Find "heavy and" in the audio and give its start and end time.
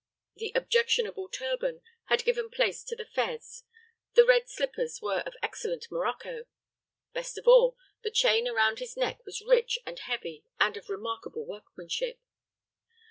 9.99-10.75